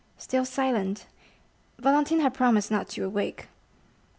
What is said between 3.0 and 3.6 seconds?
wake.